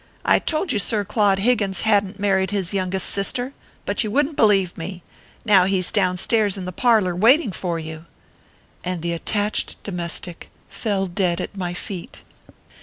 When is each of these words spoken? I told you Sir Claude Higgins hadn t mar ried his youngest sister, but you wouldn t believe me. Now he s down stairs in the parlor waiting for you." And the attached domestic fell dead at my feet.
I 0.25 0.39
told 0.39 0.71
you 0.71 0.79
Sir 0.79 1.05
Claude 1.05 1.37
Higgins 1.37 1.81
hadn 1.81 2.13
t 2.15 2.19
mar 2.19 2.37
ried 2.37 2.49
his 2.49 2.73
youngest 2.73 3.07
sister, 3.07 3.53
but 3.85 4.03
you 4.03 4.09
wouldn 4.09 4.31
t 4.31 4.35
believe 4.35 4.75
me. 4.75 5.03
Now 5.45 5.65
he 5.65 5.77
s 5.77 5.91
down 5.91 6.17
stairs 6.17 6.57
in 6.57 6.65
the 6.65 6.71
parlor 6.71 7.15
waiting 7.15 7.51
for 7.51 7.77
you." 7.77 8.05
And 8.83 9.03
the 9.03 9.13
attached 9.13 9.75
domestic 9.83 10.49
fell 10.71 11.05
dead 11.05 11.39
at 11.39 11.55
my 11.55 11.75
feet. 11.75 12.23